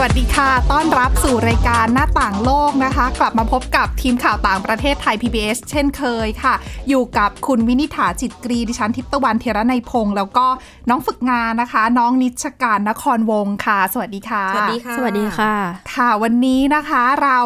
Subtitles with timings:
[0.00, 6.54] วัสดีค่ะ ต้อนรับสู่รายการหน้าต่างโลกนะคะ กลับมาพบกับทีมข่าวต่างประเทศไทย PBS เช่นเคยค่ะ
[6.88, 10.46] อยู่กับคุณวินิษฐาจิตกรี ดิฉันทิพย์ตะวันเทระในยพงศ์แล้วก็
[10.88, 15.54] น้องฝึกงานนะคะ น้องนิชการนครวงศ์ค่ะ สวัสดีค่ะ สวัสดีค่ะ สวัสดีค่ะ
[15.94, 17.40] ค่ะวันนี้นะคะเรา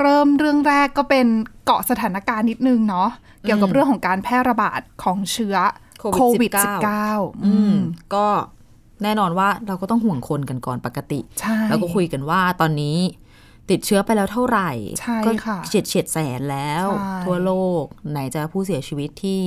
[0.00, 1.26] เริ่มเรื่องแรกก็เป็น
[1.64, 3.08] เกาะสถานการณ์นิดนึงเนาะ
[3.42, 5.56] เกี่ยวกับเรื่องของการแพร่ระบาดของเชื้อ
[6.14, 7.76] โควิด 19 19อือืมม
[8.14, 8.26] ก็
[9.02, 12.98] แน่นอนว่าเราก็ต้องห่วงคนกันก่อนปกติใช่แล้วก็คุยกันว่าตอนนี้
[13.70, 14.70] ติดเชื้อไปแล้วเท่าไหร่
[15.00, 19.42] ใช่ก็ค่ะเฉียดเฉียดแสนแล้วใช่ทั่วโลกไหนจะผู้เสียชีวิตที่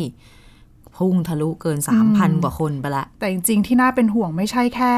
[0.97, 4.93] พุ่งทะลุเกินอืม3,000 กว่าคนไปละ แต่จริง ๆ ที่น่าเป็นห่วงไม่ใช่แค่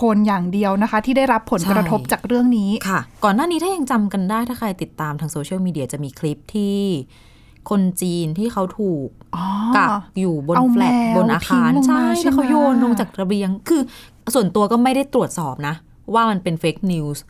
[0.00, 6.78] คนอย่างเดียวนะคะ ที่ได้รับผลกระทบใช่จากเรื่องนี้ค่ะ ก่อนหน้านี้ถ้ายังจำกันได้ถ้าใครติดตามทางโซเชียลมีเดียจะมีคลิปที่
[7.70, 9.44] คนจีนที่เขาถูกอ๋อ
[9.76, 13.82] กักอยู่บนเอาแฟลตแมวบนอาคารทิ้งลงมาใช่ใช่แล้วเขาไหมโยนลงจากระเบียง คือ
[14.34, 15.74] ส่วนตัวก็ไม่ได้ตรวจสอบนะ
[16.14, 17.22] ว่ามันเป็น fake news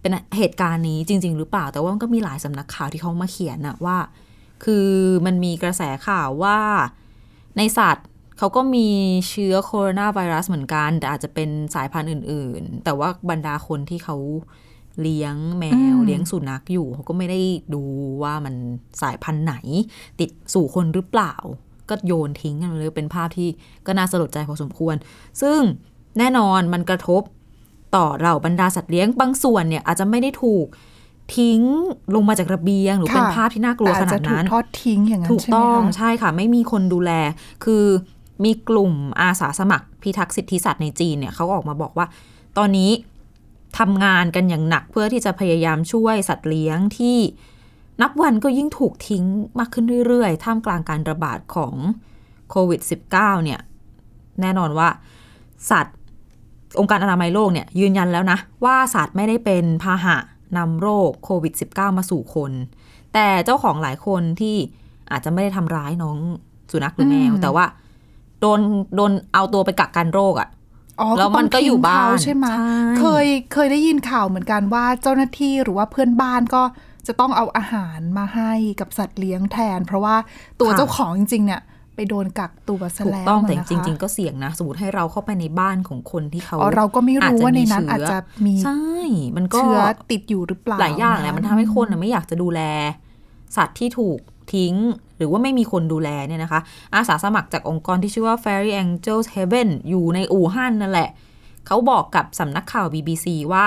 [0.00, 3.98] เป็นเหตุการณ์นี้จริง ๆ หรือเปล่า แต่ว่ามันก็มีหลายสำนักข่าวที่เขามาเขียนนะว่า
[4.64, 4.88] คือ
[5.26, 6.58] มันมีกระแสข่าวว่า
[7.56, 8.06] ในสัตว์
[8.38, 8.88] เขาก็มี
[9.28, 14.16] เชื้อโคโรนาไวรัสเหมือนกัน แต่อาจจะเป็นสายพันธุ์อื่น ๆ แต่ว่าบรรดาคนที่เขา
[15.02, 17.40] เลี้ยงแมวอืมเลี้ยงสุนัขอยู่เขาก็ไม่ได้
[17.74, 17.82] ดู
[18.22, 18.54] ว่ามัน
[19.02, 19.54] สายพันธุ์ไหน
[20.20, 21.34] ติดสู่คนหรือเปล่า
[21.88, 23.48] ก็โยนทิ้งกันเลยเป็นภาพที่
[23.86, 24.94] ก็น่าสลดใจพอสมควร
[25.42, 25.60] ซึ่ง
[26.18, 27.22] แน่นอนมันกระทบ
[27.96, 30.66] ต่อเราบรรดาสัตว์เลี้ยงบางส่วนเนี่ยอาจจะไม่ได้ถูก
[31.36, 31.60] ทิ้ง
[32.14, 37.12] ลงมาจากระเบียง หรือเป็นค่ะภาพที่น่ากลัวแต่อาขจนาจะดถูกนั้นทอดทิ้งอย่างนั้นถูกใช่ไหมต้องคะใช่ค่ะ ไม่มีคนดูแล
[37.64, 37.84] คือ
[38.44, 42.06] มีกลุ่มอาสาสมัครพิทักษ์สิทธิสัตว์ในจีนเนี่ยเขาออกมาบอกว่า
[42.58, 42.90] ตอนนี้
[43.78, 47.18] ทำงานกันอย่างหนักเพื่อที่จะพยายามช่วยสัตว์เลี้ยงที่
[48.02, 49.24] นับวันก็ยิ่งถูกทิ้ง
[49.58, 51.74] มากขึ้นเรื่อยๆ ท่ามกลางการระบาดของ
[52.50, 52.80] โควิด
[53.12, 53.60] -19 เนี่ย
[54.40, 54.88] แน่นอนว่า
[55.70, 55.96] สัตว์
[56.78, 60.16] องค์การอนามัยโลกเนี่ยยืนยันแล้วนะ ว่าสัตว์ไม่ได้เป็นพาหะ
[60.56, 62.52] นำโรคโควิด -19 มาสู่คน
[63.14, 64.56] แต่เจ้าของหลายคนที่
[65.10, 66.18] อาจจะไม่ได้ทำร้ายน้อง
[66.70, 67.64] สุนัขหรือแมวอืมแต่ว่า
[68.40, 68.60] โดน
[68.96, 70.59] โดนเอาตัวไปกักกันโรคอะอ๋อ
[71.18, 76.62] แล้วมันก็ต้งอยู่ทิ้งบ้านเขใช่ไหมใช่เคยเคยได้ยินข่าวเหมือนกันว่าเจ้าหน้าที่หรือว่าเพื่อนบ้านก็
[77.06, 80.16] จะต้องเอาอาหารมาให้กับสัตว์เลี้ยงแทน เพราะว่า
[80.60, 81.62] ตัวเจ้าของจริงๆเนี่ย
[81.94, 88.80] ไปโดนกักตัวซะถูกแล้วต้องแต่นะคะจริง ๆ ก็เสี่ยงนะสมมติให้เราเข้าไปในบ้านของคนที่เขาอ๋อเราก็ไม่รู้ว่าในนั้นอาจจะมีใช่
[89.36, 89.80] มันก็เชื้อ
[90.10, 92.60] ติดอยู่หรือเปล่าหลายอย่างแหละะมันทำให้คนน่ะไม่อยากจะดูแล
[93.56, 94.18] สัตว์ที่ถูก
[94.54, 94.74] ทิ้ง
[95.16, 96.60] หรือว่าไม่มีคนดูแลเนี่ยนะคะ
[96.94, 101.10] อาสาสมัครจากองค์กรที่ชื่อว่า Fairy Angels Heaven อยู่ในอู่ฮั่นนั่นแหละ
[101.66, 103.64] เขาบอกกับสำนักข่าว BBC ว่า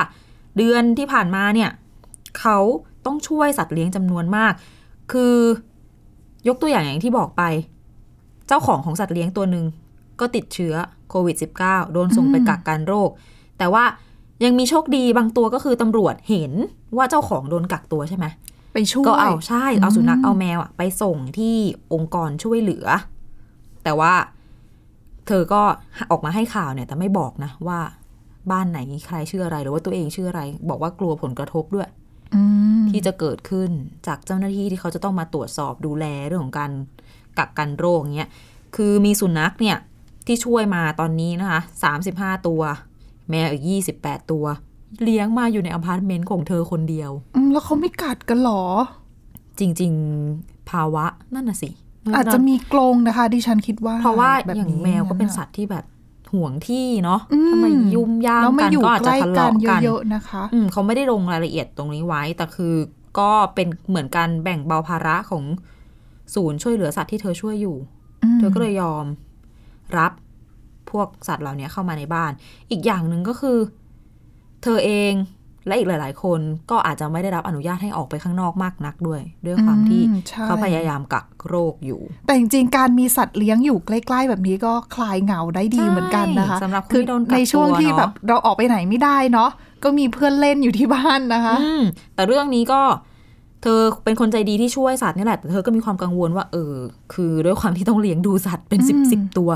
[0.57, 1.69] เดือนที่ผ่านมาเนี่ย
[2.39, 2.57] เขา
[3.05, 4.53] ต้องช่วยสัตว์เลี้ยงจำนวนมาก
[5.11, 5.35] คือ
[6.47, 7.43] ยกตัวอย่างอย่างที่บอกไป
[8.47, 9.65] เจ้าของของสัตว์เลี้ยงตัวหนึ่ง
[10.19, 10.73] ก็ติดเชื้อ
[11.09, 13.09] โควิด -19 โดนส่งไปกักกันโรค
[13.57, 13.83] แต่ว่า
[14.43, 16.51] ยังมีโชคดีบางตัวก็คือตำรวจเห็น
[16.97, 18.25] ว่าเจ้าของโดนกักตัวใช่ไหม
[18.73, 21.55] ไปช่วยก็เอาใช่เอาสุนัขอืมเอาแมวอะไปส่งที่
[21.93, 22.85] องค์กรช่วยเหลือ
[23.83, 24.13] แต่ว่า
[25.27, 25.61] เธอก็
[26.11, 27.79] ออกมาให้ข่าวเนี่ย แต่ไม่บอกนะว่า
[28.51, 31.89] บ้านไหนใครชื่ออะไรหรือว่าตัวเองชื่ออะไร บอกว่ากลัวผลกระทบด้วย
[32.35, 32.41] อื
[32.81, 33.69] มที่จะเกิดขึ้น
[34.07, 36.71] จากเจ้าหน้าที่ที่เขาจะต้องมาตรวจสอบดูแลเรื่องของการ
[37.37, 38.29] กักกันโรคเงี้ย
[38.75, 39.77] คือมีสุนัขเนี่ย
[40.27, 41.61] ที่ช่วยมาตอนนี้นะคะ
[42.03, 42.61] 35ตัว
[43.29, 43.63] แมวอีก
[43.97, 44.45] 28ตัว
[45.03, 48.63] เลี้ยงมาอยู่ในอพาร์ตเมนต์ของเธอคนเดียวอืมแล้วเขาไม่กัดกันเหรอ
[49.59, 49.91] จริง
[50.31, 51.69] ๆ ภาวะนั่นน่ะสิ
[52.15, 55.85] อาจจะมีกรงนะคะ ดิฉันคิดว่า เพราะว่าแบบอย่างนี้แมวก็เป็นะสัตว์ที่แบบ
[56.33, 57.65] ห่วงที่เนาะอืมทำไม
[57.95, 62.73] ยุ่มย่ามแล้วมากันอยู่ก็อาจใกจะล้ทะกัเลาะนกันเยอะๆนะคะ อืมเขาไม่ได้ลงรายละเอียดตรงนี้ไว้ แต่คือ
[63.19, 65.43] ก็เป็นเหมือนการแบ่งเบาภาระของ
[66.35, 67.77] ศูนย์ช่วยเหลือสัตว์ที่เธอช่วยอยู่
[68.35, 69.05] มเธอก็เลยยอม
[69.97, 70.11] รับ
[70.89, 72.31] พวกสัตว์เหล่านี้เข้ามาในบ้าน
[72.71, 73.57] อีกอย่างหนึ่งก็คือ
[74.63, 75.13] เธอเอง
[75.67, 76.39] และอีกหลาย ๆ คน
[76.71, 89.49] ก็อาจจะไม่ได้รับอนุญาตให้ออกไปข้างนอกมากนักด้วย ด้วยความที่อืมใช่เขาพยายามกักโรคอยู่ แต่จริงๆ การมีสัตว์เลี้ยงอยู่ใกล้ ๆ แบบนี้ก็คลายเหงาได้ดีใช่เหมือนกันนะคะสำหรับคนคือที่โดนกักในช่วงตัวที่เนอะแบบเราออกไปไหนไม่ได้เนาะ
[89.83, 91.83] ก็มีเพื่อนเล่นอยู่ที่บ้านนะคะอืม
[92.15, 92.81] แต่เรื่องนี้ก็
[93.61, 96.75] เธอเป็นคนใจดีที่ช่วยสัตว์นี่แหละแต่เธอก็มีความกังวลว่าเออ
[97.13, 99.49] คือด้วยความที่ต้องเลี้ยงดูสัตว์เป็นสิบอืมสิบตัว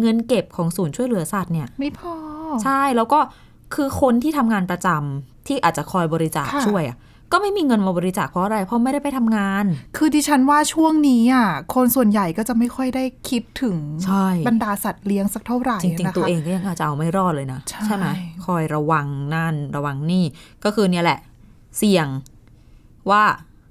[0.00, 2.14] เงินเก็บของศูนย์ช่วยเหลือสัตว์เนี่ย ไม่พอ
[2.62, 3.18] ใช่แล้วก็
[3.74, 6.98] คือคนที่ทำงานประจำที่อาจจะคอยบริจาคค่ะช่วยอะ
[7.32, 9.64] ก็ไม่มีเงินมาบริจาคเพราะอะไร เพราะไม่ได้ไปทำงาน
[9.96, 18.06] คือดิฉันว่าช่วงนี้อะ คนส่วนใหญ่ก็จะไม่ค่อยได้คิดถึงใช่บรรดาสัตว์เลี้ยงสักเท่าไหร่จริงนะคะๆตัวเองก็ยังอาจจะเอาไม่รอดเลยนะ ใช่ไหม
[18.46, 20.24] คอยระวังนั่นระวังนี่
[20.64, 21.18] ก็คือเนี่ยแหละ
[21.78, 22.06] เสี่ยง
[23.10, 23.22] ว่า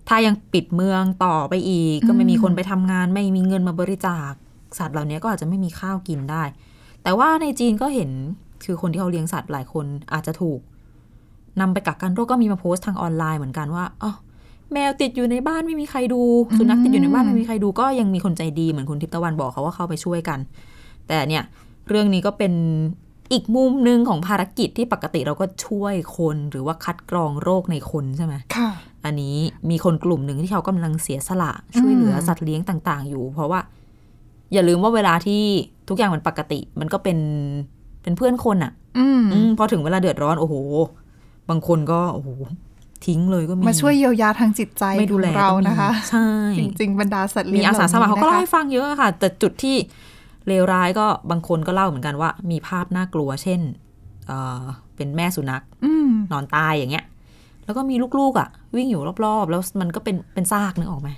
[0.09, 4.31] ถ้ายังปิดเมืองต่อไปอีก ก็ไม่มีคนไปทำงาน ไม่มีเงินมาบริจาค
[4.77, 6.43] สัตว์เหล่านี้ก็อาจจะไม่มีข้าวกินได้
[7.03, 8.11] แต่ว่าในจีนก็เห็น
[8.65, 10.59] คือคนที่เขาเลี้ยงสัตว์หลายคนอาจจะถูก
[11.61, 14.13] นำไปกักกันโรคก็มีมาโพสต์ทางออนไลน์เหมือนกันว่าอ๋อ
[14.73, 16.21] แมวติดอยู่ในบ้านไม่มีใครดู
[16.57, 20.39] สุนัขติดอยู่ในบ้านไม่มีใครดูก็ยังมีคนใจดีเหมือนคุณทิพย์ตะวันบอกเขาว่าเข้าไปช่วยกัน
[21.07, 21.43] แต่เนี่ย
[21.89, 22.53] เรื่องนี้ก็เป็น
[23.33, 28.69] อีกมุมหนึ่งของภารกิจที่ปกติเราก็ช่วยคนหรือว่าคัดกรองโรคในคนใช่ไหมค่ะ
[29.05, 29.35] อันนี้
[29.69, 33.59] มีคนกลุ่มหนึ่งที่เขากำลังเสียสละช่วยเหลือสัตว์เลี้ยงต่าง ๆ อยู่ เพราะว่า
[34.53, 35.43] อย่าลืมว่าเวลาที่
[35.89, 37.17] ทุกอย่างมันปกติ มันก็เป็น
[38.03, 40.55] เป็นเพื่อนคนอะ่ะอืมอืมพอถึงเวลาเดือดร้อนโอ้โห
[41.49, 42.29] บางคนก็โอ้โห
[43.05, 46.27] ทิ้งเลยก็มีมาช่วยเยียวยาทางจิตใจไม่ดูแลของเราก็มีนะคะใช่
[46.59, 49.75] จริง ๆ บรรดาสัตว์มีเลี้ยงอาสาสมัครเขาก็หเล่านี้ให้ฟังเยอะค่ะ แต่จุดที่
[50.47, 53.61] เลวร้ายก็บางคนก็เล่าเหมือนกันว่า มีภาพน่ากลัว เช่น
[54.27, 54.61] เอ่อ
[54.95, 57.05] เป็นแม่สุนัขอืมนอนตายอย่างเงี้ย
[57.65, 61.09] แล้วก็มีลูกๆอะ วิ่งอยู่รอบๆ แล้วมันก็เป็นเป็นซากนึกออกไหม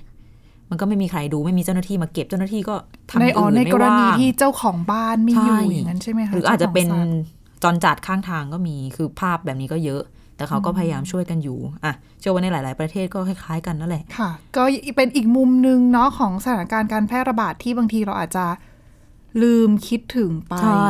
[0.70, 2.74] มันก็ไม่มีใครดูไม่มีเจ้าหน้าที่มาเก็บเจ้าหน้าที่ก็
[3.10, 10.02] ทำในอย่างอ๋ออื่นในไม่กรณีว่างที่เจ้าของบ้านไม่อยู่ใช่อย่างนั้นใช่ไหมคะหรืออาจจะเป็นจ้ขงสัตว์จรจัดข้างทางก็มีคือภาพแบบนี้ก็เยอะ
[10.36, 14.62] แต่เขาก็พยายามช่วยกันอยู่อะเชื่อว่าในหลาย ๆ ประเทศก็คล้ายๆกันนั่นแหละค่ะ ก็
[14.96, 18.46] เป็นอีกมุมหนึ่งเนาะของสถานการณ์การแพร่ระบาดที่บางทีเราอาจจะ
[19.42, 20.88] ลืมคิดถึงไปใช่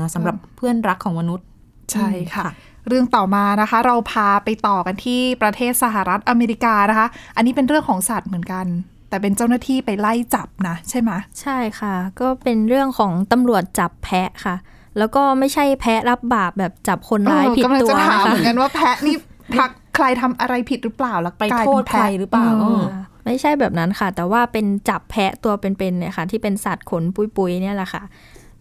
[0.00, 1.46] นะสำหรับเพื่อนรักของมนุษย์
[1.92, 2.48] ใช่ค่ะค่ะ
[2.88, 7.06] เรื่องต่อมานะคะ เราพาไปต่อกันที่ประเทศสหรัฐอเมริกานะคะ
[7.36, 8.66] อันนี้เป็นเรื่องของสัตว์เหมือนกัน
[9.14, 14.56] แต่เป็นเจ้าหน้าที่ไปไล่จับนะใช่ไหมใช่ค่ะ ก็เป็นเรื่องของตำรวจจับแพะค่ะ
[14.98, 19.16] แล้วก็ไม่ใช่แพะรับบาปแบบจับคนร้ายเออผิดกำลังตัวจะถามนะคะเหมือนกันว่าแพะนี่
[19.56, 22.94] ทักใครทำอะไรผิดหรือเปล่าแล้วไปกลายโทเป็ษนใครแพะหรือเปล่าเอเอออ
[23.24, 27.02] ไม่ใช่แบบนั้นค่ะ แต่ว่าเป็นจับแพะตัวเป็นๆเนี่ยค่ะ ที่เป็นสัตว์ขน
[27.36, 28.02] ปุยๆเนี่ยแหละค่ะ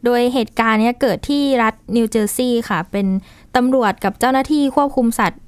[0.06, 3.08] โดยเหตุการณ์เนี้ยเกิดที่รัฐนิวเจอร์ซีย์ค่ะ เป็น
[3.56, 5.42] ตำรวจกับเจ้าหน้าที่ควบคุมสัตว์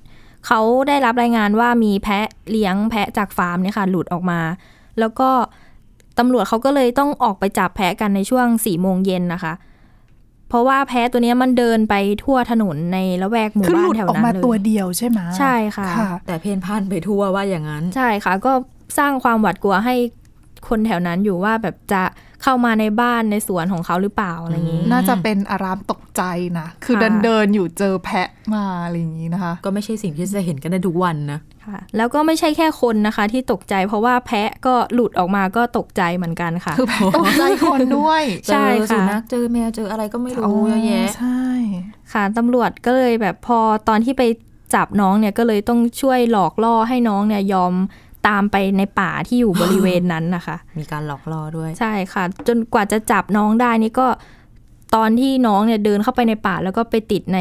[0.48, 4.40] เขาได้รับรายงานว่ามีแพะเลี้ยงแพะจากฟาร์มเนี่ยค่ะ หลุดออกมา
[5.00, 5.30] แล้วก็
[6.19, 9.53] ตำรวจเขาก็เลยต้องออกไปจับแพะกันในช่วงสี่โมงเย็นนะคะ
[10.50, 18.51] เพราะว่าแพะตัวเนี้ยมันเดินไปทั่วถนนในละแวกหมู่คือหบ้าลุนดแถวออกนั้นมาเลยตัวเดียวใช่ไหมใช่ค่ะค่ะแต่เพ่นพ่านไปทั่วว่าอย่างนั้น ใช่ค่ะ ก็
[18.97, 19.95] สร้างความหวาดกลัวให้
[20.69, 22.03] คนแถวนั้นอยู่ว่าแบบจะ
[22.44, 26.21] เข้ามาในบ้านในสวนของเขาหรือเปล่าอะไรอย่างนี้ น่าจะเป็นอารามตกใจ
[26.59, 41.44] นะ คือค่ะเดินเดินๆอยู่เจอแพะมาอะไรอย่างนี้นะคะ ก็ไม่ใช่สิ่งที่จะเห็นกันได้ทุกวันนะ ค่ะ แล้วก็ไม่ใช่แค่คนนะคะ ที่ตกใจเพราะว่าแพะก็หลุดออกมาก็ตกใจเหมือนกันค่ะ คือแพะตกใจคนด้วยเจใช่อค่ะสุนัขเจอแมวเจออะไรก็ไม่รู้เยอะแยะใช่
[42.14, 44.24] ค่ะตำรวจก็เลยแบบพอตอนที่ไป
[44.76, 47.74] จับน้องเนี่ยก็เลยต้องช่วยหลอกล่อให้น้องเนี่ยยอม
[48.28, 54.08] ตามไปในป่าที่อยู่บริเวณนั้นนะคะ มีการหลอกล่อด้วย ใช่ค่ะ จนกว่าจะจับน้องได้นี่ก็
[54.96, 57.40] ตอนที่น้องเนี่ยเดินเข้าไปในป่าแล้วก็ไปติดใน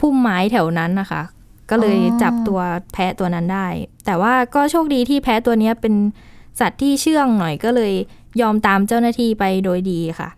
[0.00, 1.22] พุ่มไม้แถวนั้นนะคะ
[1.70, 2.60] ก็เลยจับตัว
[2.92, 3.68] แพะตัวนั้นได้
[4.06, 5.94] แต่ว่าก็โชคดีที่แพะตัวเนี้ยเป็น
[6.60, 7.92] สัตว์ที่เชื่องหน่อยก็เลย
[8.40, 10.28] ยอมตามเจ้าหน้าที่ไปโดยดีค่ะ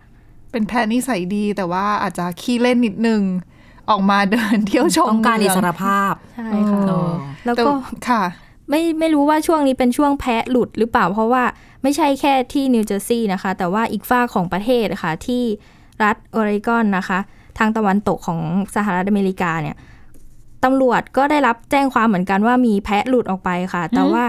[0.52, 3.22] เป็นแพะนิสัยดีแต่ว่าอาจจะขี้เล่นนิดนึง
[3.90, 7.10] ออกมาเดินเที่ยวชมต้องการอิสรเมืภาพ ใช่งค่ะเออ
[7.44, 7.72] แล้วแต่ก็
[8.08, 8.22] ค่ะ
[8.70, 11.44] ไม่ไม่รู้ว่าช่วงนี้เป็นช่วงแพะหลุดหรือเปล่า เพราะว่า
[11.82, 15.42] ไม่ใช่แค่ที่นิวเจอร์ซีย์นะคะ แต่ว่าอีกฝ้ากของประเทศค่ะที่
[16.02, 17.18] รัฐออริกอนนะคะ
[17.58, 18.40] ทางตะวันตกของ
[18.76, 19.76] สหรัฐอเมริกาเนี่ย
[20.64, 24.24] ตำรวจก็ได้รับแจ้งความเหมือนกันว่ามีแพะหลุดออกไปค่ะ แต่ว่า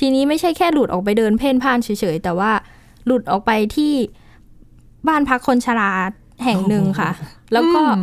[0.00, 2.50] ทีนี้ไม่ใช่แค่หลุดออกไปเดินเพ่นพ่านเฉยๆ แต่ว่า
[3.06, 3.92] หลุดออกไปที่
[5.08, 5.92] บ้านพักคนชรา
[6.44, 7.10] แห่งหนึ่งค่ะ
[7.52, 8.02] แล้วก็อืม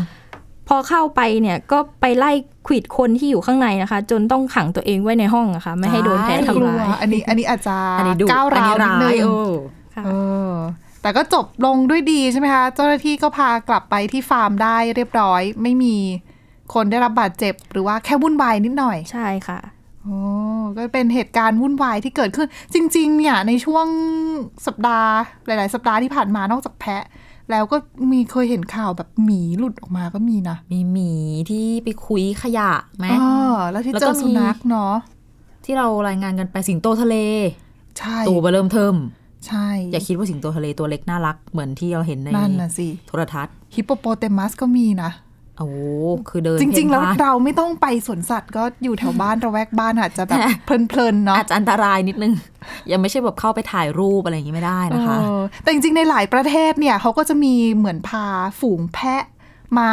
[0.72, 2.32] พอเข้าไปเนี่ยก็ไปไล่
[2.68, 9.52] ขวิดคนที่อยู่ข้างในนะคะ จนต้องขังตัวเองไว้ในห้องอะค่ะไม่ให้โดนแพ้ใช่กลัทำวร้ายอันนี้อันนี้อาจจะอันนี้ดูก้าวอันร้าวนี้นิดร้านึยงเออ
[9.96, 10.10] ค่ะเอ
[10.50, 10.52] อ
[11.02, 15.98] แต่ก็จบลงด้วยดีใช่ไหมคะ เจ้าหน้าที่ก็พากลับไปที่ฟาร์มได้เรียบร้อย ไม่มี
[16.74, 19.60] คนได้รับบาดเจ็บ หรือว่าแค่วุ่นวายนิดหน่อย ใช่ค่ะ
[20.04, 20.18] โอ้
[20.78, 23.88] ก็เป็นเหตุการณ์วุ่นวายที่เกิดขึ้น จริง ๆ เนี่ย ในช่วง
[24.68, 25.12] สัปดาห์
[25.46, 27.04] หลาย ๆ สัปดาห์ที่ผ่านมานอกจากแพะ
[27.52, 27.78] แล้วก็
[28.12, 31.12] มีเคยเห็นข่าวแบบหมีหลุดออกมาก็มีนะ มีหมี
[31.50, 33.30] ที่ไปคุยขยะไหมอ๋อ
[33.72, 34.96] แล้วที่แล้วเจก็อสุนัขเนาะ
[35.66, 37.16] ที่เรารายงานกันไปสิงโตทะเล
[38.00, 38.96] ใช่ตัวเบอเริ่มเทิม
[39.48, 45.12] ใช่ อย่าคิดว่าสิงโตทะเลตัวเล็กน่ารักเหมือนที่เราเห็นในนั่นน่ะสิโทรทัศน์ฮิปโปโปเตมัสก็มีนะ
[45.60, 45.78] โอ้โห
[46.30, 52.34] คือเดินจริง ๆ แล้วเพ่นพ่านเราไม่ต้องไปสวนสัตว์ก็อยู่แถวบ้านระแวกบ้านอาจจะแบบเพลินๆเนาะอาจจะอันตรายนิดนึง
[52.92, 58.26] ยังไม่ใช่แบบเข้าไปถ่ายรูปอะไรอย่างนี้ไม่ได้นะคะเออแต่จริง ๆ ในหลายประเทศเนี่ยเขาก็จะมีเหมือนพา
[58.60, 59.24] ฝูงแพะ
[59.80, 59.92] มา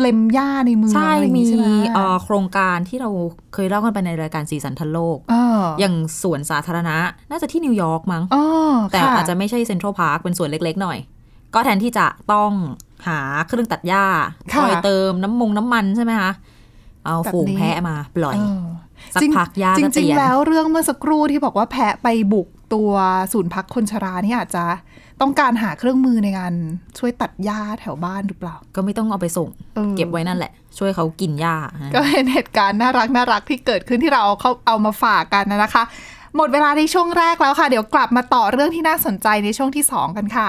[0.00, 3.10] เล็มหญ้าในเมืองใช่อะไรอย่างมีงี้ใช่ไหมเอ่อโครงการที่เรา
[3.54, 6.96] เคยเล่ากันไปในรายการสีสันทันโลกเอออย่างสวนสาธารณะ
[7.30, 8.44] น่าจะที่นิวยอร์กมั้งอ๋อ
[8.92, 10.98] แต่ค่อาจจะไม่ใช่เซ็นทรัลพาร์คเป็นสวนเล็ก ๆ หน่อย
[11.54, 12.50] ก็แทนที่จะต้อง
[13.06, 14.04] หาเครื่องตัดหญ้า
[14.52, 16.32] คอยเติมน้ำมงน้ำมันใช่ไหมคะ
[17.06, 18.66] เอาฝูงแพะมาปล่อยเออ
[19.14, 22.92] สักพักหญ้าจริก็งเตีจริงยนๆแล้วเรื่องเมื่อสักครู่ที่บอกว่าแพะไปบุกตัว
[23.32, 24.64] ศูนย์พักคนชรานี่อาจจะ
[25.20, 26.52] ต้องการหาเครื่องมือในการ
[26.98, 31.56] ช่วยตัดหญ้าแถวบ้านหรือเปล่า ก็ไม่ต้องเอาไปส่งออเก็บไว้นั่นแหละ ช่วยเขากินหญ้า
[31.94, 35.84] ก็เป็นเหตุการณ์น่ารักน่ารักที่เกิดขึ้นที่เราเอาเข้าเอามาฝากกันนะคะ
[36.36, 40.48] หมดเวลาในช่วงแรกแล้วค่ะ เดี๋ยวกลับมาต่อเรื่องที่น่าสนใจในช่วงที่ 2 กันค่ะ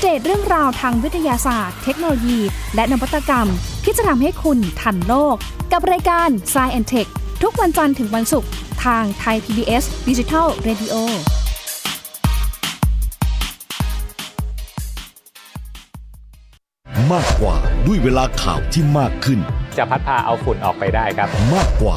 [0.00, 2.38] เดตเรื่องราวทางวิทยาศาสตร์ เทคโนโลยี
[2.74, 3.48] และนวัตกรรม
[3.84, 5.36] ที่จะทำให้คุณทันโลก
[5.72, 7.10] กับรายการ s c i e n t e c h
[7.42, 8.50] ทุกวันจันทร์ถึงวันศุกร์
[8.84, 10.94] ทางไทย PBS Digital Radio
[17.12, 19.40] มากกว่าด้วยเวลาข่าวที่มากขึ้น
[19.76, 21.96] จะพัดพาเอาฝุ่นออกไปได้ครับ มากกว่า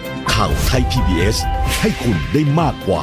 [0.33, 1.37] ข่าวไทย PBS
[1.81, 3.01] ให้คุณได้มากกว่า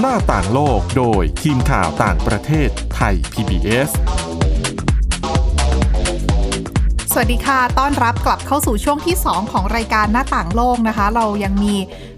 [0.00, 3.90] หน้าต่างโลกโดยทีมข่าวต่างประเทศไทย PBS
[7.12, 11.74] สวัสดีค่ะ ต้อนรับกลับเข้าสู่ช่วงที่ 2 ของรายการหน้าต่างโลกนะคะ เรายังมี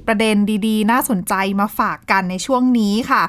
[0.07, 3.23] ประเด็นดีๆ น่าสนใจมาฝากกันในช่วงนี้ค่ะ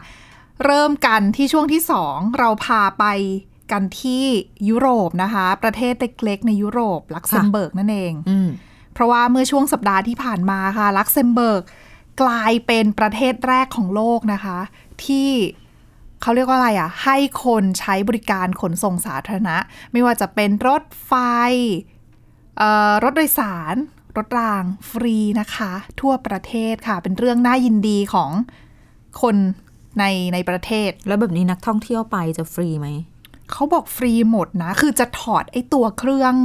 [0.65, 3.05] เริ่มกันที่ช่วงที่ 2 เราพาไป
[3.71, 4.25] กันที่
[4.69, 5.93] ยุโรปนะคะ ประเทศ
[6.23, 8.49] เล็กๆในยุโรปลักเซมเบิร์กนั่นเองอืม
[8.93, 11.61] เพราะว่าเมื่อช่วงสัปดาห์ที่ผ่านมาค่ะ ลักเซมเบิร์ก
[12.21, 14.59] กลายเป็นประเทศแรกของโลกนะคะ
[15.05, 15.29] ที่
[16.21, 19.57] เขาเรียกว่าอะไรอะ ให้คนใช้บริการขนส่งสาธารณะ
[19.91, 21.13] ไม่ว่าจะเป็นรถไฟ
[22.57, 23.75] เอ่อรถโดยสาร
[24.17, 28.31] รถรางฟรีนะคะ ทั่วประเทศค่ะ เป็นเรื่องน่ายินดีของ
[29.21, 29.35] คน
[29.99, 30.03] ใน
[30.33, 32.87] ในประเทศ แล้วแบบนี้นักท่องเที่ยวไปจะฟรีไหม
[33.51, 36.35] เขาบอกฟรีหมดนะ คือจะถอดไอ้ตัวเครื่อง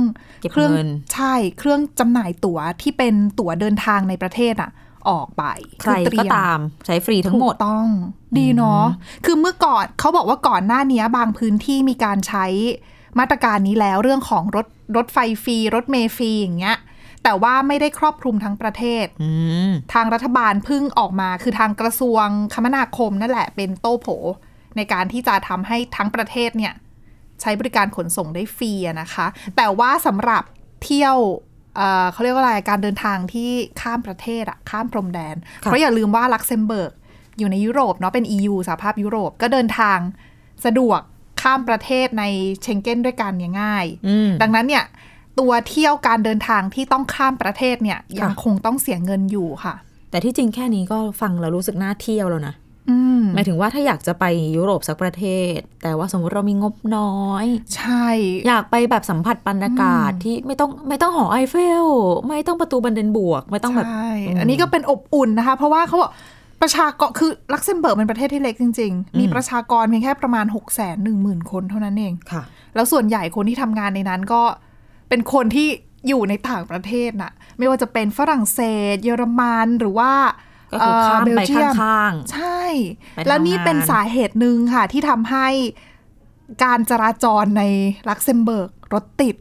[0.43, 4.71] เก็บครื่องเงินใช่เครื่องจำหน่ายตั๋วที่เป็นตั๋วเดินทางในประเทศอะ
[5.09, 5.45] ออกไป
[5.81, 7.87] ใครอเตยก็ตามใช้ฟรีทั้งหมดถูกต้อง
[8.39, 8.85] ดีเนาะ
[9.25, 12.47] คือเมื่อก่อนเขาบอกว่าก่อนหน้านี้บางพื้นที่มีการใช้
[13.19, 14.67] มาตรการนี้แล้วเรื่องของรถ
[14.97, 16.79] รถไฟฟรี รถเมล์ฟรีอย่างเงี้ย
[17.25, 19.31] แต่ว่าไม่ได้ครอบคลุมทั้งประเทศอื
[19.69, 24.07] มทางรัฐบาลเพิ่งออกมาคือทางกระทรวงคมนาคมนั่นแหละเป็นโต้โผ
[24.77, 26.73] ในการที่จะทำให้ทั้งประเทศเนี่ย
[27.41, 30.43] ใช้บริการขนส่งได้ฟรีอะนะคะ แต่ว่าสำหรับ
[30.85, 31.17] เที่ยว
[31.77, 36.93] เอ่อเขาเรียกว่าอะไรการเดินทางที่ข้ามประเทศอะข้ามพรมแดนค่ะเพราะอย่าลืมว่าลักเซมเบิร์ก
[37.39, 39.99] อยู่ในยุโรปเนาะเป็น EU สหภาพยุโรปก็เดินทาง
[40.65, 41.01] สะดวก
[41.43, 42.25] ข้ามประเทศใน
[42.63, 44.85] เชงเก้นด้วยกันเนี่ยง่ายอืมดังนั้นเนี่ย
[45.39, 49.75] ตัวเที่ยวการเดินทางที่ต้องข้ามประเทศเนี่ยยังคงต้องเสียเงินอยู่ค่ะ
[50.11, 52.70] แต่ที่จริงแค่นี้ก็ฟังแล้วรู้สึกน่าเที่ยวแล้วนะอืม
[53.35, 54.25] หมายถึงว่าถ้าอยากจะไป
[54.57, 55.25] ยุโรปสักประเท
[55.57, 57.47] ศ แต่ว่าสมมติเรามีงบน้อย
[57.77, 58.07] ใช่
[58.47, 61.87] อยากไปแบบสัมผัสบรรยากาศที่ไม่ต้องไม่ต้องหอไอเฟล
[62.29, 64.11] ไม่ต้องประตูบรันเดนบวร์ก ไม่ต้องแบบใช่
[64.41, 66.11] อันนี้ก็เป็นอบอุ่นนะคะ เพราะว่าเขาบอก
[66.63, 72.43] ประชากรคือลักเซมเบิร์กเป็นประเทศที่เล็กจริง ๆ มีประชากรเพียงแค่ประมาณ6แสนหนึ่งหมื่นคนเท่านั้นเองค่ะ
[72.75, 74.43] แล้วส่วนใหญ่คนที่ทำงานในนั้นก็
[75.09, 75.69] เป็นคนที่
[76.09, 78.61] อยู่ในต่างประเทศน่ะ ไม่ว่าจะเป็นฝรั่งเศ
[78.95, 80.13] ส เยอรมันหรือว่า
[80.73, 82.61] ก็คือข้ามไปเบลเยียมข้างๆ ใช่
[83.17, 85.49] ไปทำงานแล้วนี่เป็นสาเหตุหนึ่งค่ะ ที่ทำให้
[86.65, 87.63] การจราจรใน
[88.09, 89.37] ลักเซมเบิร์กรถติด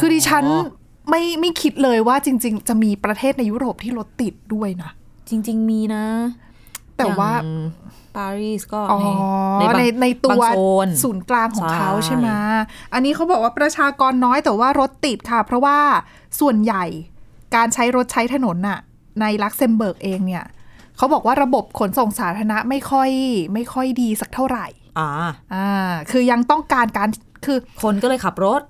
[0.00, 0.44] คือดิฉัน
[1.10, 4.90] ไม่ไม่คิดเลยว่าจริง ๆ จะมีประเทศในยุโรปที่รถติดด้วยนะ
[5.28, 6.04] จริง ๆ มีนะ
[6.96, 9.00] แต่ว่าอย่างปารีสก็อ๋อ
[9.60, 12.28] ในในในในบางตัวบางโซนศูนย์กลางของใช่เขาใช่ไหม
[12.92, 15.78] อันนี้เขาบอกว่าประชากรน้อยแต่ว่ารถติดค่ะ เพราะว่า
[16.40, 16.84] ส่วนใหญ่
[17.56, 18.78] การใช้รถใช้ถนนน่ะ
[19.20, 20.44] ในลักเซมเบิร์กเองเนี่ย
[20.96, 23.10] เขาบอกว่าระบบขนส่งสาธารณะไม่ค่อย
[23.54, 24.66] ไม่ค่อยดีสักเท่าไหร่
[24.98, 25.08] อ่า
[25.54, 27.08] อ่า คือยังต้องการการ
[27.44, 28.62] คือคนก็เลยขับรถ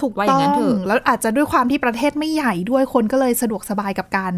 [0.00, 4.32] ถูกว่าอย่างนั้นเถอะแล้วอาจจะด้วยความที่ประเทศไม่ใหญ่ด้วยคนก็เลยสะดวกสบายกับการ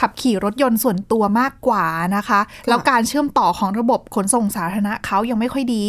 [0.00, 1.84] ขับขี่รถยนต์ส่วนตัวมากกว่า
[2.16, 5.86] นะคะ แล้วการเชื่อมต่อของระบบขนส่งสาธารณะเขายังไม่ค่อยดี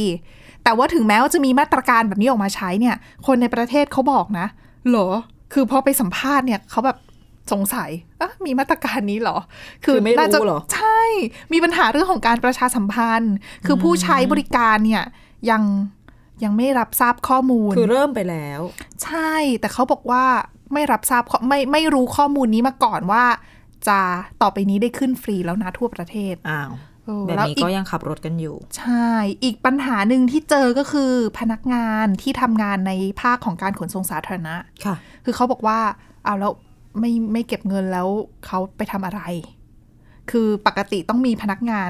[0.64, 2.96] แต่ว่าถึงแม้ว่าจะมีมาตรการแบบนี้ออกมาใช้เนี่ย
[3.28, 4.48] คนในประเทศเขาบอกนะ
[4.90, 5.08] เหรอ
[5.54, 6.98] คือพอไปสัมภาษณ์เนี่ยเขาแบบ
[7.52, 7.90] สงสัย
[8.22, 9.38] อะมีมาตรการนี้เหรอ
[9.86, 11.02] คือไม่รู้น่าจะเหรอ ใช่
[11.54, 15.04] มีปัญหาเรื่องของการประชาสัมพันธ์ คือผู้ใช้บริการเนี่ย
[15.50, 15.64] ยัง
[16.44, 18.62] ยังไม่รับทราบข้อมูล คือเริ่มไปแล้ว
[19.04, 20.26] ใช่ แต่เขาบอกว่า
[20.74, 23.24] ไม่รับทราบข้อไม่ไม่รู้ข้อมูลนี้มาก่อนว่า
[23.88, 24.00] จะ
[24.42, 26.72] ต่อไปนี้ได้ขึ้นฟรีแล้วนะทั่วประเทศ อ้าว
[27.06, 29.10] เออแบบแล้วนี้อีก็กยังขับรถกันอยู่ ใช่
[29.44, 32.92] อีกปัญหาหนึ่งที่เจอก็คือพนักงานที่ทำงานใน
[33.22, 34.56] ภาคของการขนส่งสาธารณะ
[34.86, 35.80] ค่ะ คือเขาบอกว่า
[36.26, 36.54] เอาแล้ว
[37.00, 38.08] ไม่ไม่เก็บเงินแล้ว
[38.46, 39.22] เขาไปทำอะไร
[40.32, 41.90] คือปกติต้องมีพนักงาน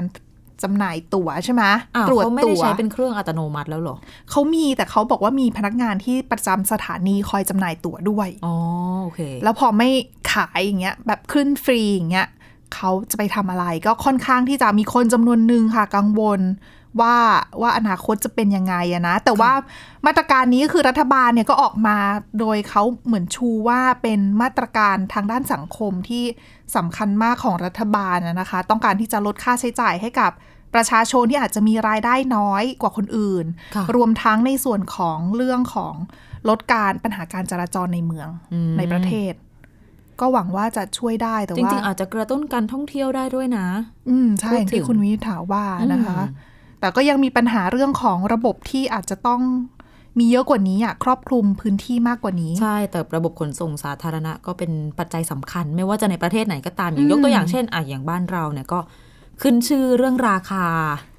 [0.62, 1.62] จำหน่ายตั๋วใช่ไหม
[1.96, 3.96] อ้าวตรวจเขาไม่ได้ตั๋วใช้เป็นเครื่องอัตโนมัติแล้วเหรอ
[4.30, 8.54] เขามีแต่เขาบอกว่ามีพนักงานที่ประจำสถานีคอยจำหน่ายตั๋วด้วยอ๋อ
[9.02, 9.88] โอเค แล้วพอไม่
[10.32, 12.28] ขายอย่างเงี้ย แบบขึ้นฟรีอย่างเงี้ย
[12.74, 16.40] เขาจะไปทำอะไร ก็ค่อนข้างที่จะมีคนจำนวนหนึ่งค่ะ กังวล
[17.00, 17.16] ว่า
[17.60, 19.52] ว่าอนาคตจะเป็นยังไงอะนะ แต่ว่า
[20.06, 21.98] มาตรการนี้ก็คือรัฐบาลเนี่ยก็ออกมา
[22.40, 26.24] โดยเขาเหมือนชูว่าเป็นมาตรการทางด้านสังคมที่
[26.76, 30.32] สำคัญมากของรัฐบาลนะนะคะ ต้องการที่จะลดค่าใช้จ่ายให้กับ
[30.74, 35.94] ประชาชนที่อาจจะมีรายได้น้อยกว่าคนอื่นค่ะรวมทั้งในส่วนของเรื่องของ
[36.48, 39.32] ลดการปัญหาการจราจรในเมืองอืมในประเทศ
[40.20, 43.66] ก็หวังว่าจะช่วยได้แต่จว่าริงๆอาจจะกระตุ้นการท่องเที่ยวได้ด้วยนะ
[44.08, 46.50] อืมใช่พูดอย่างถึที่งคุณวินิษฐาว่านะคะอืม
[46.82, 49.40] แต่ก็ยังมีปัญหาเรื่องของระบบที่อาจจะต้อง
[50.18, 58.80] มีเยอะกว่านี้อะครอบคลุมพื้นที่มากกว่านี้ ใช่ แต่ระบบขนส่งสาธารณะก็เป็นปัจจัยสำคัญ ไม่ว่าจะในประเทศไหนก็ตามอย่างอืมยกตัวอย่างเช่นอะอย่างบ้านเราเนี่ยก็
[59.42, 60.66] ขึ้นชื่อเรื่องราคา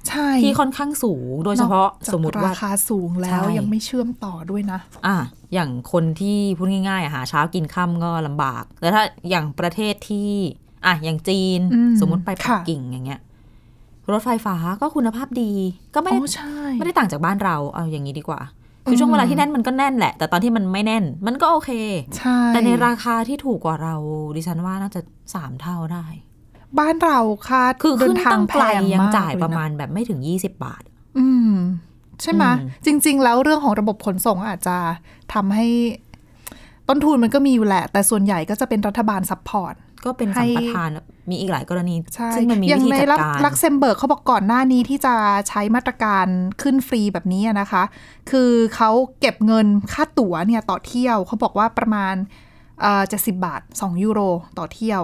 [0.08, 5.16] ใช่ที่ค่อนข้างสูง โดยเฉพาะนอกจกสมมติว่าราคาสูงแล้วใช่ยังไม่เชื่อมต่อด้วยนะ อะ
[5.54, 10.30] อย่างคนที่พูดง่ายๆอะหาเช้ากินค่ำก็ลำบากแต่ถ้าอย่างประเทศที่
[10.86, 13.20] อะอย่างจีนอืมสมมติไปปักค่ะกิ่งอย่างเงี้ย
[14.12, 15.52] รถไฟฟ้าก็คุณภาพดี
[15.94, 18.40] ก็ไม่โอ้ได้ใช่ไม่ได้ต่างจากบ้านเราเอาอย่างนี้ดีกว่า
[18.86, 21.70] คือช่วงเวลาที่แน่นมันก็แน่นแหละ แต่ตอนที่มันไม่แน่น มันก็โอเค
[22.18, 23.94] ใช่แต่ในราคาที่ถูกกว่าเรา
[24.36, 25.00] ดิฉันว่าน่าจะ
[25.34, 26.06] สามเท่าได้
[26.78, 30.82] บ้านเราค่าคือเดิขึ้นนทางตั้งแพไกลงยังมากจ่ายเลประนะมาณแบบไม่ถึง20บาท
[31.18, 31.54] อืม
[32.22, 34.76] ใช่ไหมอืมจริง ๆ แล้วเรื่องของระบบขนส่งอาจจะ
[35.34, 35.66] ทำให้
[36.88, 40.90] ต้นทุนมันก็มีอยู่แหละ แต่ส่วนใหญ่ก็จะเป็นรัฐบาล support ก็เป็นให้สัมปทาน
[41.30, 45.14] มีอีกหลายกรณีใช่ซึ่งมันมีอย่าวิงธีในจัดลักการลักเซมเบิร์กเขาบอกก่อนหน้านี้ที่จะ
[45.48, 46.26] ใช้มาตรการ
[46.62, 47.82] ขึ้นฟรีแบบนี้อะนะคะ
[48.30, 52.14] คือเขาเก็บเงินค่าตั๋วเนี่ยต่อเที่ยวเขาบอกว่าประมาณ
[53.08, 54.20] เจ็ดสิบบาท 2 ยูโร
[54.58, 55.00] ต่อเที่ยว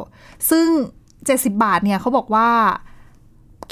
[0.50, 0.68] ซึ่ง
[1.14, 2.48] 70 บาทเนี่ยเขาบอกว่า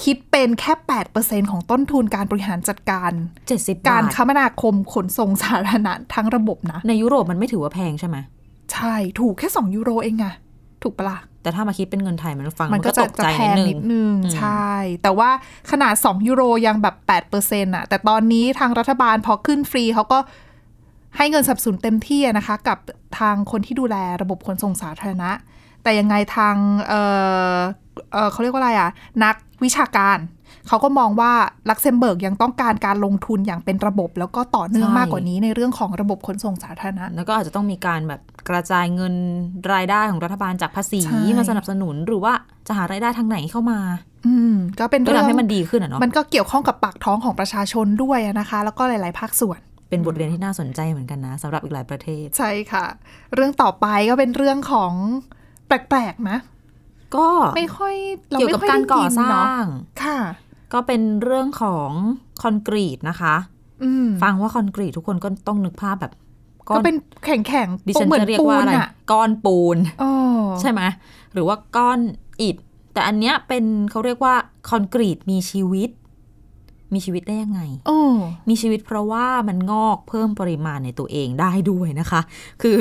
[0.02, 0.72] คิดเป็นแค่
[1.12, 3.10] 8%ของต้นทุนการบริหารจัดการ
[3.48, 8.16] 70 กาบารทคมนาคมขนส่งสาธารณะทั้งระบบนะ ในยุโรปมันไม่ถือว่าแพงใช่ไหม
[8.72, 10.34] ใช่ ถูกแค่ 2 ยูโรเองอะ
[10.82, 14.72] ถูกปะล่ะ แต่ถ้ามาคิดเป็นเงินไทยมันฟังมัมันนก็ก็จะตกจะใจแพนิงดนึนิงดนึงอืมใช่
[15.02, 15.30] แต่ว่า
[15.70, 16.96] ขนาด 2 ยูโรยังแบบ
[17.40, 20.18] 8%อะแต่ตอนนี้ทางรัฐบาลพอขึ้นฟรีเขาก็
[21.16, 22.78] ให้เงินสนับสนุนเต็มที่อะนะคะ กับ
[23.18, 25.30] ทางคนที่ดูแลระบบขนส่งสาธารณะ
[25.82, 26.56] แต่ยังไงทาง
[26.88, 26.94] เอ
[27.54, 27.56] อ
[28.12, 28.90] เออเขาเรียกว่าอะไรอะ
[29.24, 30.18] นักวิชาการ
[30.68, 31.32] เขาก็มองว่า
[31.68, 39.14] ลักเซมเบิร์กยังต้องการการลงทุนอย่างเป็นระบบ แล้วก็ต่อเนื่องมากกว่านี้ในเรื่องของระบบขนส่งสาธารณะ แล้วก็อาจจะต้องมีการแบบกระจายเงิน
[39.72, 42.32] รายได้ของรัฐบาลจากภาษีใช่มาสนับสนุนหรือว่า
[42.66, 43.78] จะหารายได้ทางไหนเข้ามา
[44.26, 52.86] อืม ก็เป็นก็เรื่องทำให้มันดีขึ้นอะเนาะมันก็เกี่ยวข้องกับปากท้องของประชาชนด้วยอะนะคะ แล้วก็หลาย ๆ ภาคส่วนเป็นบทเรียนที่น่าสนใจเหมือนกันนะสำหรับอีกหลายประเทศ ใช่ค่ะ
[53.34, 54.92] เรื่องต่อไปก็เป็นเรื่องของ
[55.66, 56.38] แปลกๆนะ
[57.16, 57.94] ก็ไม่ค่อย
[58.30, 59.64] เราเกี่ยวไม่กับค่อยการได้ก่อยินสร้าเนาะง
[60.04, 60.18] ค่ะ
[60.72, 61.90] ก็เป็นเรื่องของ
[62.42, 63.34] คอนกรีตนะคะ
[63.84, 66.12] อืมฟังว่าคอนกรีตทุกคนก็ต้องนึกภาพแบบ
[66.68, 70.12] ก้อก็นเป็นแข็งๆดิฉันเหมือจะนเรียกปูว่านอะไรอะก้อนปูนอ๋อ
[70.60, 70.82] ใช่ไหม
[71.32, 72.00] หรือว่าก้อน
[72.42, 72.56] อิฐ
[72.92, 74.34] แต่อันเนี้ยเป็นเขาเรียกว่า
[74.70, 75.90] คอนกรีตมีชีวิต
[76.94, 78.00] มีชีวิตได้ยังไงโอ้
[78.48, 82.20] มีชีวิตเพราะว่ามันงอกเพิ่มปริมาณในตัวเองได้ด้วยนะคะ
[82.62, 82.78] คือ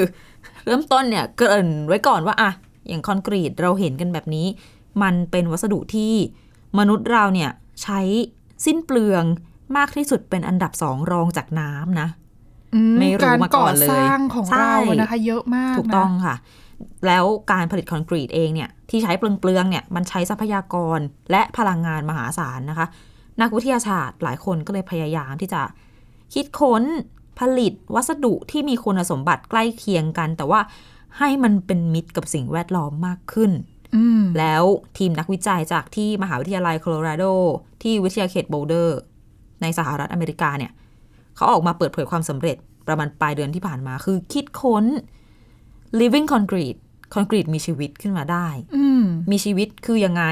[0.66, 2.52] เริ่มต้นเนี่ยเกริ่นไว้ก่อนว่าอะ
[2.88, 4.48] อย่างคอนกรีตเราเห็นกันแบบนี้
[5.02, 6.14] มันเป็นวัสดุที่
[6.80, 7.52] มนุษย์เราเนี่ย
[7.84, 8.00] ใช้
[8.66, 9.24] สิ้นเปลือง
[9.78, 12.08] มากที่สุดเป็นอันดับสองรองจากน้ำนะ
[12.76, 16.36] อืไม่รู้การมาก่ก่ออนเลยสร้างของใช่เราอะนะคะเยอะมากถูกนะต้องค่ะ
[17.08, 21.00] แล้วการผลิตคอนกรีตเองเนี่ยที่ใช้เปลืองๆเนี่ยมันใช้ทรัพยากร
[21.32, 22.88] และพลังงานมหาศาลนะคะ
[23.42, 25.62] นักวิทยาศาสตร์หลายคนก็เลยพยายามที่จะ
[26.34, 26.84] คิดค้น
[27.40, 30.60] ผลิตวัสดุที่มีคุณสมบัติใกล้เคียงกัน แต่ว่า
[31.18, 33.77] ให้มันเป็นมิตรกับสิ่งแวดล้อมมากขึ้นอืม
[34.40, 34.64] แล้ว
[34.98, 37.26] ทีมนักวิจัยจากที่มหาวิทยาลัยโคโลราโด
[37.84, 39.00] ที่วิทยาเขตโบลเดอร์
[39.62, 40.72] ในสหรัฐอเมริกาเนี่ย
[41.36, 44.86] เขาออกมาเปิดเผยความสำเร็จประมาณปลายเดือนที่ผ่านมา คือคิดค้น
[46.00, 46.80] living concrete
[47.14, 50.24] คอนกรีตมีชีวิตขึ้นมาได้อืมมีชีวิตคือยังไง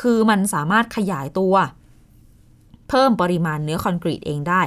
[0.00, 1.54] คือมันสามารถขยายตัว
[2.88, 4.60] เพิ่มปริมาณเนื้อคอนกรีตเองได้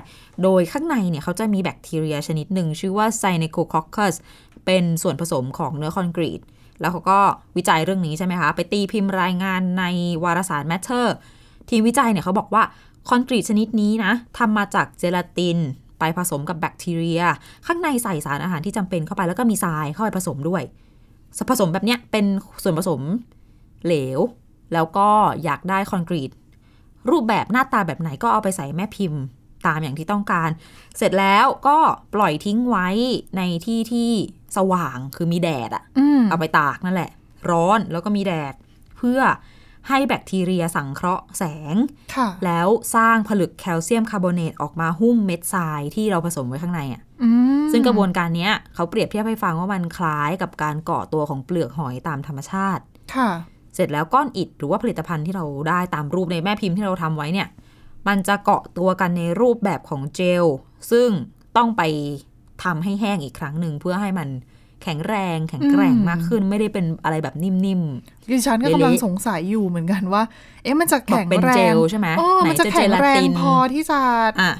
[0.44, 4.16] โดยข้างในเนี่ยเขาจะมีแบคทีเรียชนิดหนึ่ง ชื่อว่า Synechococcus
[4.66, 6.42] เป็นส่วนผสมของเนื้อคอนกรีต
[6.82, 7.20] แล้วเขาก็
[7.58, 9.84] วิจัยเรื่องนี้ใช่ไหมคะ ไปตีพิมพ์รายงานใน
[10.24, 11.06] วารสาร Matter
[11.70, 12.64] ทีมวิจัยเนี่ยเขาบอกว่า
[13.10, 15.58] คอนกรีตชนิดนี้นะทำมาจากเจลาติน
[16.00, 17.22] ไปผสมกับแบคทีเรีย
[17.68, 20.64] ข้างในใส่สารอาหารที่จำเป็นเข้าไปแล้วก็มีทรายเข้าไปผสมด้วย
[21.50, 22.26] ผสมแบบเนี้ยเป็น
[22.64, 23.02] ส่วนผสม
[23.86, 24.20] เหลว
[24.74, 25.08] แล้วก็
[25.44, 26.32] อยากได้คอนกรีต
[27.12, 29.22] รูปแบบหน้าตาแบบไหนก็เอาไปใส่แม่พิมพ์
[29.68, 30.50] ตามอย่างที่ต้องการ
[30.98, 31.78] เสร็จแล้วก็
[32.16, 32.88] ปล่อยทิ้งไว้
[33.38, 34.12] ในที่ที่
[34.58, 37.12] สว่างคือมีแดดอะอืมเอาไปตากนั่นแหละ
[37.50, 38.54] ร้อนแล้วก็มีแดด
[38.98, 39.22] เพื่อ
[39.90, 41.44] ให้แบคทีเรียสังเคราะห์แส
[41.74, 41.76] ง
[42.16, 47.30] ค่ะแล้วสร้างผลึกแคลเซียมคาร์บอเนตออกมาหุ้มเม็ดทรายที่เราผสมไว้ข้างในอะอื
[47.64, 52.84] มซึ่งกระบวนการเนี้ยเขาเปรียบเทียบให้ฟังว่ามันคล้ายกับการก่อตัวของเปลือกหอยตามธรรมชาติ
[53.16, 53.30] ค่ะ
[53.76, 57.48] เสร็จแล้วก้อนอิฐหรือว่าผลิตภัณฑ์ที่เราได้ตามรูปในแม่พิมพ์ที่เราทำไว้เนี่ย
[58.08, 60.46] มันจะเกาะตัวกันในรูปแบบของเจล
[60.92, 61.10] ซึ่ง
[61.58, 61.82] ต้องไป
[62.64, 64.30] ทำให้แห้งอีกครั้งหนึ่งเพื่อให้มัน
[64.84, 67.84] แข็งแรงแข็งแกร่งอืมมากขึ้นไม่ได้เป็นอะไรแบบนิ่ม
[68.32, 70.24] ดิฉันก็เละๆกำลังสงสัยอยู่เหมือนกันว่า
[70.64, 74.00] เอ๊ะมันจะๆบอกแข็งเป็นแรเจงลใช่ไหมโอ้ไหนมันจะจะแข็งแรงเจลาตินพอที่จะ
[74.42, 74.52] อะ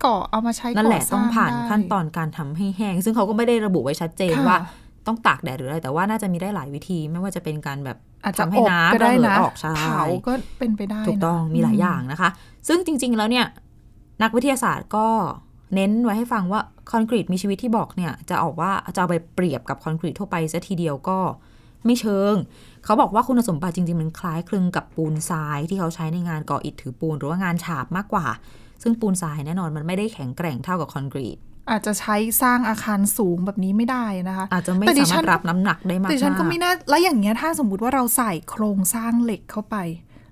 [0.00, 4.58] เกาะเอามาใช้นั่นแหละก่สต้ร้าองผ่านได้ขั้นตอนการทำให้แห้ง ซึ่งเขาก็ไม่ได้ระบุไว้ชัดเจนค่ะว่า
[5.06, 12.28] ต้องตากแดดหรืออะไร แต่ว่าน่าจะมีได้หลายวิธี ไม่ว่าจะเป็นการแบบอาจจะทำให้อบน้ำก็ได้ระเหยนะออกใช่เผาก็เป็นไปได้นะถูกต้องมีหลายอย่างนะคะ
[12.68, 13.46] ซึ่งจริง ๆ แล้วเนี่ย
[14.22, 15.06] นักวิทยาศาสตร์ก็
[15.74, 21.18] เน้นไว้ให้ฟังว่าคอนกรีตมีชีวิตที่บอกเนี่ยจะออกว่าจะเอาไปเปรียบกับคอนกรีตทั่วไปซะทีเดียวก็
[21.86, 22.34] ไม่เชิง
[22.84, 28.26] เขาบอกว่าคุณสมบัติจริง ๆ มันคล้ายคลึงกับปูนทรายที่เขาใช้ในงานก่ออิฐถือปูนหรือว่างานฉาบมากกว่า
[28.82, 31.38] ซึ่งปูนทรายแน่นอนมันไม่ได้แข็งแกร่งเท่ากับคอนกรีต
[31.70, 39.76] อาจจะใช้สร้างอาคารสูงแบบนี้ไม่ได้นะคะ อาจจะไม่แต่ดิสาฉัมารถรับน้ำหนักได้มากแต่ฉันก็ๆไม่น่าแล้วอย่างเงี้ยถ้าสมมุติว่าเราใส่โครงสร้างเหล็กเข้าไป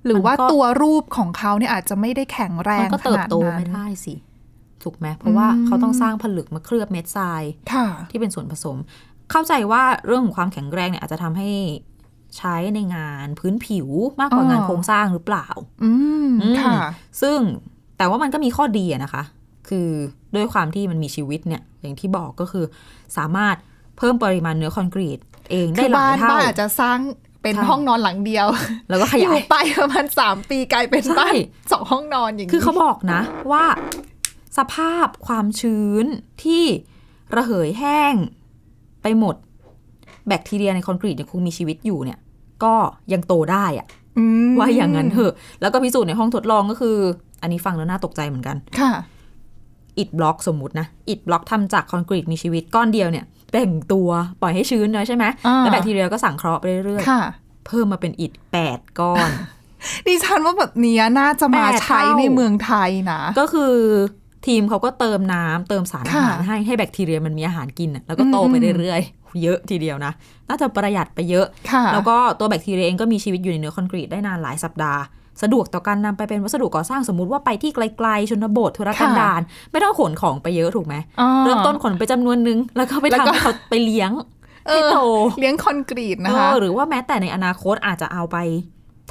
[0.04, 4.14] หรือมันก็ว่าตัวรูปของเขาเนี่ยอาจจะไม่ได้แข็งแรมังนก็ขเติบนาดโตนั้นไม่ได้สิ
[4.82, 7.42] ถูกไหมเพราะว่าอืมเขาต้องสร้างผลึกมาเคลือบเม็ดทราย
[7.72, 8.76] ค่ะที่เป็นส่วนผสม
[9.30, 11.50] เข้าใจว่าเรื่องของความแข็งแรงเนี่ยอาจจะทำให้
[12.36, 13.88] ใช้ในงานพื้นผิว
[14.20, 15.46] มากกว่าอ๋องานโครงสร้างหรือเปล่า
[15.84, 15.92] อื
[16.26, 16.76] มอืมค่ะ
[17.22, 17.38] ซึ่ง
[17.98, 19.22] แต่ว่ามันก็มีข้อดีอะนะคะ
[19.68, 19.88] คือ
[20.34, 22.64] ด้วยความที่มันมีชีวิตเนี่ยอย่างที่บอกก็คือ
[23.16, 23.56] สามารถ
[23.98, 25.18] เพิ่มปริมาณเนื้อคอนกรีต
[25.50, 26.98] เองได้คือหลาบ้ายนเท่าบ้านอาจจะสร้าง
[27.42, 28.46] เป็นใช่ห้องนอนหลังเดียว
[28.88, 31.34] แล้วก็ขอยายยู่ไปประมาณสามปีกลายเป็นใช่บ้าน
[31.72, 33.20] สองห้องนอนอย่างนี้คือเขาบอกนะ
[33.52, 33.64] ว่า
[34.58, 36.06] สภาพความชื้น
[36.44, 36.64] ที่
[37.36, 38.14] ระเหยแห้ง
[39.02, 39.36] ไปหมด
[40.28, 42.18] แบคทีเรียในคอนกรีตยังคงมีชีวิตอยู่เนี่ย
[42.64, 42.74] ก็
[43.12, 43.86] ยังโตได้อะ
[44.18, 46.96] อืมว่าอย่างนั้นเถอะ แล้วก็พิสูจน์ในห้องทดลองก็คือ
[47.42, 48.92] อันนี้ฟังแล้วน่าตกใจเหมือนกัน ค่ะ
[49.98, 54.08] อิฐบล็อกสมมุตินะอิฐบล็อกทำจากคอนกรีตมีชีวิตก้อนเดียวเนี่ยแบ่งตัว
[54.40, 59.30] ปล่อยให้ชื้นนะใช่ไหมอ่าแล้วแบคทีเรียก็สังเคราะห์ไปเรื่อยค่ะๆเพิ่มมาเป็นอิฐแปดก้อน
[60.06, 63.74] ดิฉันว่าแบบเนี้ยน่าจะมาแปดใช้เท่าในเมืองไทยนะ ก็คือ
[64.46, 70.12] ทีมเขาก็เติมน้ำเติมสารอาหารค่ะให้ให้แบคทีเรียมันมีอาหารกินน่ะแล้วก็โตไปอืมเรื่อยๆ เยอะทีเดียวนะ
[70.48, 75.00] น่าจะประหยัดไปเยอะค่ะแล้วก็ตัวแบคทีเรียเองก็มีชีวิตอยู่ในเนื้อคอนกรีตได้นานหลายสัปดาห์
[75.42, 79.40] สะดวกต่อการนำไปเป็นวัสดุก่อสร้างสมมุติว่าไปที่ไกลๆชนบทธุรกันดาร
[79.70, 84.10] ไม่ต้องขนของไปเยอะถูกไหมอ่าเริ่มต้นขนไปจำนวนนึง แล้วก็ไปแล้วทำก็ให้เขาไปเลี้ยง
[84.68, 84.96] เอให้อโต
[85.40, 88.36] เลี้ยงคอนกรีตนะคะเออหรือว่าแม้แต่ในอนาคตอาจจะเอาไป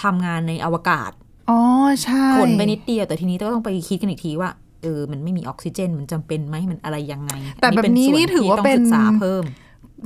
[0.03, 1.12] ทำงานในอวกาศ
[1.49, 1.60] อ๋อ
[2.03, 4.49] ใช่ขนไปนิดเดียวแต่ทีนี้ก็ต้องไปคิดกันอีกทีว่า
[4.84, 7.31] เออมันไม่มีออกซิเจนมันจำเป็นไหมมันอะไรยังไง
[7.62, 9.43] แต่แบบนี้นี่ถือว่าเป็นอันนี้เป็นส่วนที่ต้องศึกษาเพิ่ม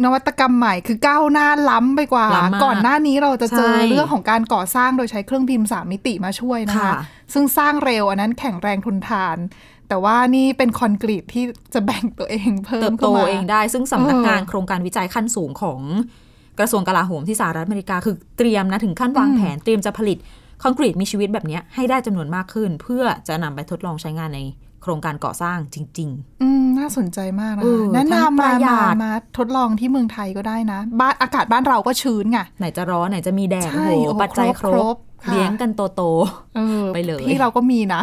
[0.03, 6.95] นวัตกรรมใหม่คือก้าวหน้าล้ำไปกว่าล้ำมากก่อนหน้านี้เราจะเจอใช่เรื่องของการก่อสร้างโดยใช้เครื่องพิมพ์สามมิติมาช่วยนะคะค่ะ
[7.33, 9.37] ซึ่งสร้างเร็วอันนั้นแข็งแรงทนทาน
[9.89, 15.79] แต่ว่านี่เป็นคอนกรีตที่จะแบ่งตัวเองเพิ่มเติบโตข้ามาเองได้ ซึ่งสำนักงานเออโครงการวิจัยขั้นสูงของ
[16.59, 20.17] กระทรวงกลาโหมที่สหรัฐอเมริกาคือเตรียมนะถึงขั้นวางอืมแผนเตรียมจะผลิต
[20.63, 24.39] คอนกรีตมีชีวิตแบบเนี้ยให้ได้จำนวนมากขึ้น เพื่อจะนำไปทดลองใช้งานใน
[24.85, 26.09] โครงการก่อสร้างจริง
[26.41, 36.01] อืมน่าสนใจมากนะเออคะแนะทั้งนำประมาหยัมาดมาทดลองที่เมืองไทยก็ได้นะ บ้านอากาศบ้านเราก็ชื้นไงๆไหนจะร้อนไหนจะมีแดดใช่โอ้โหโอ้ปัจจัยครครบบค่ะเลี้ยงกันโตโต
[36.55, 38.01] เออไปเลยที่เราก็มีนะ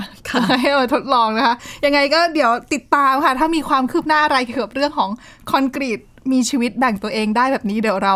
[0.60, 5.10] ให้มาทดลองนะคะ ยังไงก็เดี๋ยวติดตามค่ะ ถ้ามีความคืบหน้าอะไรเกี่ยวกับเรื่องของ
[5.50, 6.00] คอนกรีต
[6.32, 8.14] มีชีวิตแบ่งตัวเองได้แบบนี้เดี๋ยวเรา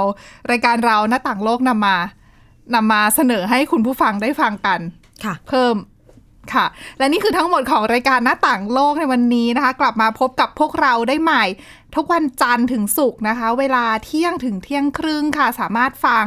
[0.50, 1.96] รายการเราหน้าต่างโลกนำมา
[2.74, 4.80] นำมาเสนอให้คุณผู้ฟังได้ฟังกัน
[5.24, 5.74] ค่ะ เพิ่ม
[6.54, 6.66] ค่ะ
[6.98, 11.44] และนี่คือทั้งหมดของรายการหน้าต่างโลกในวันนี้นะคะ กลับมาพบกับพวกเราได้ใหม่
[11.96, 16.24] ทุกวันจันทร์ถึงศุกร์นะคะ เวลาเที่ยงถึงเที่ยงครึ่งค่ะ สามารถฟัง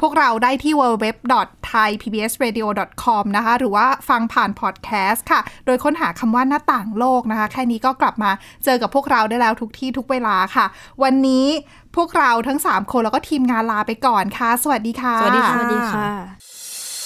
[0.00, 8.30] พวกเราได้ที่ www.thaipbsradio.com นะคะ หรือว่าฟังผ่านพอดแคสต์ค่ะ โดยค้นหาคำว่าหน้าต่างโลกนะคะ แค่นี้ก็กลับมา
[8.64, 10.66] เจอกับพวกเราได้แล้วทุกที่ทุกเวลาค่ะ
[11.02, 11.46] วันนี้
[11.96, 16.53] พวกเราทั้ง 3 คนแล้วก็ทีมงานลาไปก่อนค่ะ สวัสดีค่ะ สวัสดีค่ะสวัสดีค่ะ